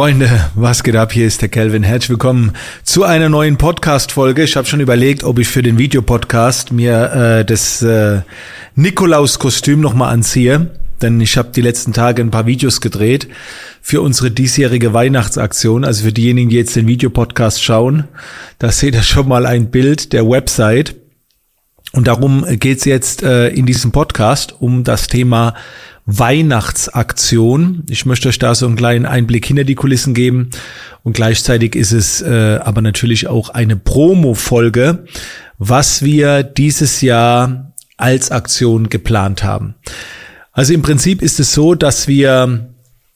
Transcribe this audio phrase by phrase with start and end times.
[0.00, 1.12] Freunde, was geht ab?
[1.12, 1.82] Hier ist der Kelvin.
[1.82, 2.52] Herzlich willkommen
[2.84, 4.44] zu einer neuen Podcast-Folge.
[4.44, 8.22] Ich habe schon überlegt, ob ich für den Videopodcast mir äh, das äh,
[8.76, 10.70] Nikolaus-Kostüm nochmal anziehe.
[11.02, 13.28] Denn ich habe die letzten Tage ein paar Videos gedreht
[13.82, 15.84] für unsere diesjährige Weihnachtsaktion.
[15.84, 18.04] Also für diejenigen, die jetzt den Videopodcast schauen,
[18.58, 20.94] da seht ihr schon mal ein Bild der Website.
[21.92, 25.54] Und darum geht's jetzt äh, in diesem Podcast um das Thema
[26.06, 27.84] Weihnachtsaktion.
[27.88, 30.50] Ich möchte euch da so einen kleinen Einblick hinter die Kulissen geben
[31.02, 35.04] und gleichzeitig ist es äh, aber natürlich auch eine Promo-Folge,
[35.58, 39.74] was wir dieses Jahr als Aktion geplant haben.
[40.52, 42.69] Also im Prinzip ist es so, dass wir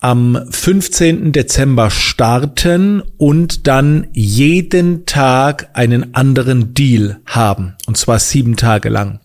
[0.04, 1.32] am 15.
[1.32, 7.72] Dezember starten und dann jeden Tag einen anderen Deal haben.
[7.86, 9.20] Und zwar sieben Tage lang.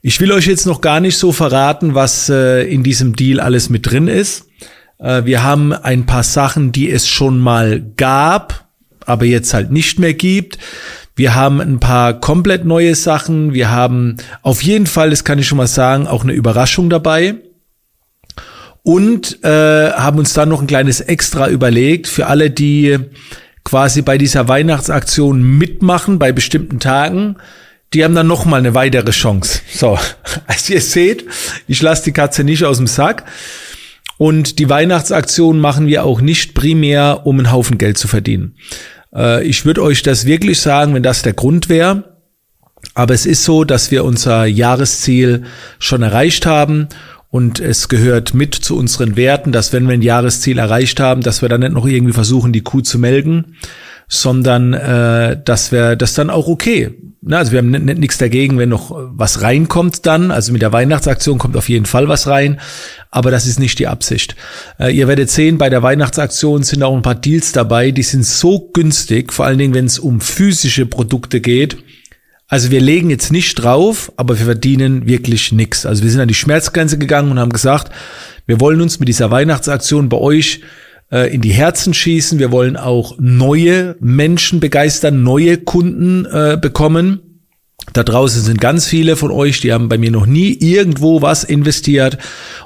[0.00, 3.70] Ich will euch jetzt noch gar nicht so verraten, was äh, in diesem Deal alles
[3.70, 4.48] mit drin ist.
[4.98, 8.66] Äh, wir haben ein paar Sachen, die es schon mal gab,
[9.06, 10.58] aber jetzt halt nicht mehr gibt.
[11.14, 13.54] Wir haben ein paar komplett neue Sachen.
[13.54, 17.36] Wir haben auf jeden Fall, das kann ich schon mal sagen, auch eine Überraschung dabei.
[18.82, 22.98] Und äh, haben uns dann noch ein kleines Extra überlegt für alle, die
[23.64, 27.36] quasi bei dieser Weihnachtsaktion mitmachen, bei bestimmten Tagen
[27.92, 29.60] die haben dann noch mal eine weitere Chance.
[29.72, 29.98] So,
[30.46, 31.24] als ihr seht,
[31.68, 33.24] ich lasse die Katze nicht aus dem Sack.
[34.18, 38.56] Und die Weihnachtsaktion machen wir auch nicht primär, um einen Haufen Geld zu verdienen.
[39.14, 42.04] Äh, ich würde euch das wirklich sagen, wenn das der Grund wäre.
[42.94, 45.44] Aber es ist so, dass wir unser Jahresziel
[45.78, 46.88] schon erreicht haben
[47.32, 51.40] und es gehört mit zu unseren Werten, dass wenn wir ein Jahresziel erreicht haben, dass
[51.40, 53.56] wir dann nicht noch irgendwie versuchen, die Kuh zu melken,
[54.06, 56.90] sondern äh, dass wir das dann auch okay.
[57.22, 60.30] Na, also wir haben nichts dagegen, wenn noch was reinkommt dann.
[60.30, 62.60] Also mit der Weihnachtsaktion kommt auf jeden Fall was rein,
[63.10, 64.36] aber das ist nicht die Absicht.
[64.78, 68.26] Äh, ihr werdet sehen, bei der Weihnachtsaktion sind auch ein paar Deals dabei, die sind
[68.26, 71.78] so günstig, vor allen Dingen, wenn es um physische Produkte geht
[72.52, 75.86] also wir legen jetzt nicht drauf, aber wir verdienen wirklich nichts.
[75.86, 77.90] Also wir sind an die Schmerzgrenze gegangen und haben gesagt,
[78.44, 80.60] wir wollen uns mit dieser Weihnachtsaktion bei euch
[81.10, 82.38] äh, in die Herzen schießen.
[82.38, 87.40] Wir wollen auch neue Menschen begeistern, neue Kunden äh, bekommen.
[87.94, 91.44] Da draußen sind ganz viele von euch, die haben bei mir noch nie irgendwo was
[91.44, 92.18] investiert.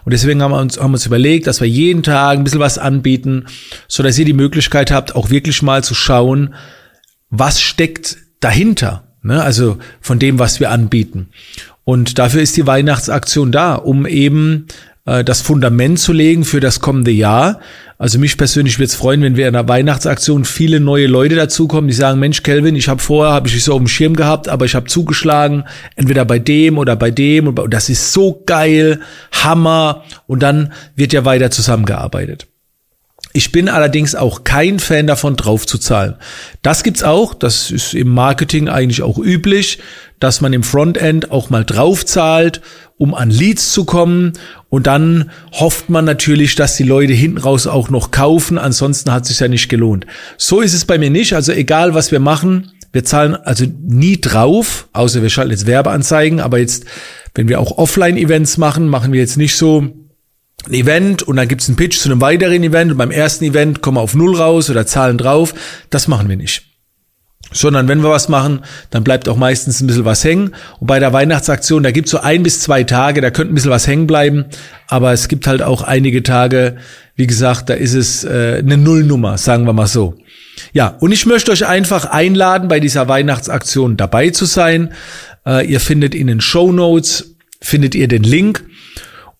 [0.04, 2.76] Und deswegen haben wir uns, haben uns überlegt, dass wir jeden Tag ein bisschen was
[2.76, 3.46] anbieten,
[3.86, 6.56] so dass ihr die Möglichkeit habt, auch wirklich mal zu schauen,
[7.30, 9.05] was steckt dahinter.
[9.26, 9.42] Ne?
[9.42, 11.28] Also von dem, was wir anbieten.
[11.84, 14.66] Und dafür ist die Weihnachtsaktion da, um eben
[15.06, 17.60] äh, das Fundament zu legen für das kommende Jahr.
[17.98, 21.88] Also mich persönlich würde es freuen, wenn wir in der Weihnachtsaktion viele neue Leute dazukommen,
[21.88, 24.48] die sagen, Mensch, Kelvin, ich habe vorher, habe ich dich so auf dem Schirm gehabt,
[24.48, 25.64] aber ich habe zugeschlagen,
[25.94, 29.00] entweder bei dem oder bei dem und das ist so geil,
[29.32, 32.46] Hammer und dann wird ja weiter zusammengearbeitet.
[33.36, 36.14] Ich bin allerdings auch kein Fan davon, drauf zu zahlen.
[36.62, 37.34] Das gibt's auch.
[37.34, 39.78] Das ist im Marketing eigentlich auch üblich,
[40.20, 42.62] dass man im Frontend auch mal drauf zahlt,
[42.96, 44.32] um an Leads zu kommen.
[44.70, 48.56] Und dann hofft man natürlich, dass die Leute hinten raus auch noch kaufen.
[48.56, 50.06] Ansonsten hat sich ja nicht gelohnt.
[50.38, 51.34] So ist es bei mir nicht.
[51.34, 56.40] Also egal, was wir machen, wir zahlen also nie drauf, außer wir schalten jetzt Werbeanzeigen.
[56.40, 56.86] Aber jetzt,
[57.34, 60.05] wenn wir auch Offline-Events machen, machen wir jetzt nicht so,
[60.64, 63.82] ein Event und dann gibt's einen Pitch zu einem weiteren Event und beim ersten Event
[63.82, 65.54] kommen wir auf Null raus oder zahlen drauf.
[65.90, 66.62] Das machen wir nicht.
[67.52, 70.54] Sondern wenn wir was machen, dann bleibt auch meistens ein bisschen was hängen.
[70.80, 73.70] Und bei der Weihnachtsaktion, da gibt's so ein bis zwei Tage, da könnte ein bisschen
[73.70, 74.46] was hängen bleiben.
[74.88, 76.76] Aber es gibt halt auch einige Tage,
[77.14, 80.18] wie gesagt, da ist es äh, eine Nullnummer, sagen wir mal so.
[80.72, 84.92] Ja, und ich möchte euch einfach einladen, bei dieser Weihnachtsaktion dabei zu sein.
[85.46, 88.64] Äh, ihr findet in den Show Notes, findet ihr den Link.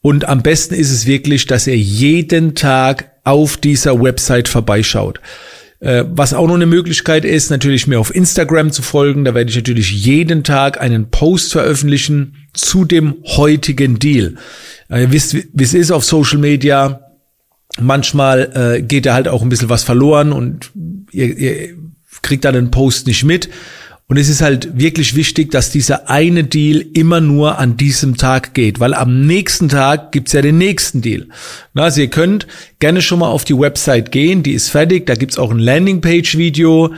[0.06, 5.18] Und am besten ist es wirklich, dass ihr jeden Tag auf dieser Website vorbeischaut.
[5.80, 9.24] Äh, was auch noch eine Möglichkeit ist, natürlich mir auf Instagram zu folgen.
[9.24, 14.36] Da werde ich natürlich jeden Tag einen Post veröffentlichen zu dem heutigen Deal.
[14.88, 17.00] Äh, ihr wisst, wie es ist auf Social Media.
[17.80, 20.70] Manchmal äh, geht da halt auch ein bisschen was verloren und
[21.10, 21.74] ihr, ihr
[22.22, 23.48] kriegt dann den Post nicht mit.
[24.08, 28.54] Und es ist halt wirklich wichtig, dass dieser eine Deal immer nur an diesem Tag
[28.54, 31.26] geht, weil am nächsten Tag gibt's ja den nächsten Deal.
[31.74, 32.46] Also ihr könnt
[32.78, 36.94] gerne schon mal auf die Website gehen, die ist fertig, da gibt's auch ein Landingpage-Video.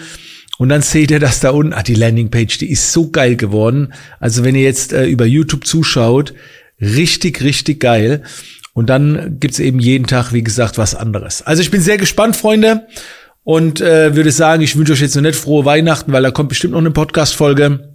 [0.58, 3.94] Und dann seht ihr, dass da unten, ah, die Landingpage, die ist so geil geworden.
[4.20, 6.34] Also wenn ihr jetzt äh, über YouTube zuschaut,
[6.80, 8.22] richtig, richtig geil.
[8.74, 11.42] Und dann gibt's eben jeden Tag, wie gesagt, was anderes.
[11.42, 12.86] Also ich bin sehr gespannt, Freunde
[13.48, 16.50] und äh, würde sagen, ich wünsche euch jetzt noch nicht frohe Weihnachten, weil da kommt
[16.50, 17.94] bestimmt noch eine Podcast-Folge.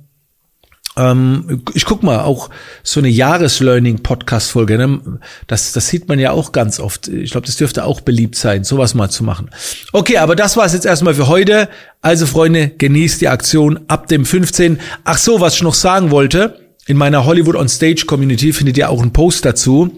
[0.98, 2.50] Ähm, ich guck mal, auch
[2.82, 5.20] so eine Jahreslearning-Podcast-Folge, ne?
[5.46, 7.08] das, das sieht man ja auch ganz oft.
[7.08, 9.52] Ich glaube, das dürfte auch beliebt sein, sowas mal zu machen.
[9.92, 11.70] Okay, aber das war's jetzt erstmal für heute.
[12.02, 14.80] Also Freunde, genießt die Aktion ab dem 15.
[15.04, 16.63] Ach so, was ich noch sagen wollte.
[16.86, 19.98] In meiner Hollywood on Stage Community findet ihr auch einen Post dazu.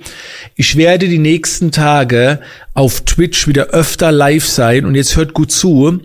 [0.56, 2.40] Ich werde die nächsten Tage
[2.76, 6.00] auf Twitch wieder öfter live sein und jetzt hört gut zu.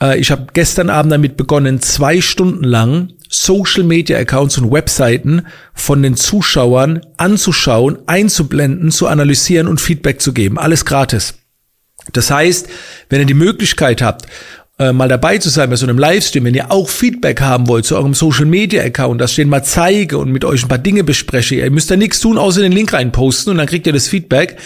[0.00, 5.46] Äh, ich habe gestern Abend damit begonnen, zwei Stunden lang Social Media Accounts und Webseiten
[5.74, 10.58] von den Zuschauern anzuschauen, einzublenden, zu analysieren und Feedback zu geben.
[10.58, 11.34] Alles gratis.
[12.12, 12.68] Das heißt,
[13.10, 14.26] wenn ihr die Möglichkeit habt,
[14.78, 17.84] äh, mal dabei zu sein bei so einem Livestream, wenn ihr auch Feedback haben wollt
[17.84, 21.04] zu eurem Social Media Account, das stehen mal zeige und mit euch ein paar Dinge
[21.04, 24.08] bespreche, ihr müsst da nichts tun, außer den Link reinposten und dann kriegt ihr das
[24.08, 24.56] Feedback.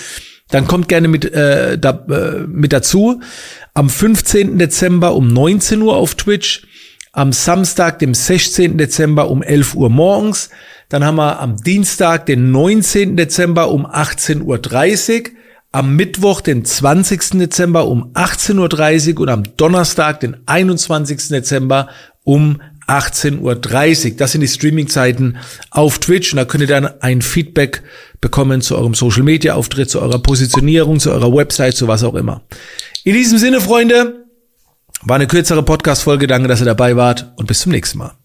[0.51, 3.21] Dann kommt gerne mit, äh, da, äh, mit dazu.
[3.73, 4.59] Am 15.
[4.59, 6.67] Dezember um 19 Uhr auf Twitch
[7.13, 8.79] am Samstag, dem 16.
[8.79, 10.51] Dezember um 11 Uhr morgens.
[10.89, 13.17] Dann haben wir am Dienstag, den 19.
[13.17, 14.43] Dezember um 18.30
[15.23, 15.31] Uhr.
[15.73, 17.39] Am Mittwoch, den 20.
[17.39, 21.29] Dezember um 18.30 Uhr und am Donnerstag, den 21.
[21.29, 21.89] Dezember
[22.25, 23.39] um 18.30
[24.11, 24.17] Uhr.
[24.17, 25.37] Das sind die Streaming-Zeiten
[25.71, 27.85] auf Twitch und da könnt ihr dann ein Feedback
[28.21, 32.43] bekommen zu eurem Social-Media-Auftritt, zu eurer Positionierung, zu eurer Website, zu was auch immer.
[33.05, 34.27] In diesem Sinne, Freunde,
[35.03, 36.27] war eine kürzere Podcast-Folge.
[36.27, 38.20] Danke, dass ihr dabei wart und bis zum nächsten Mal.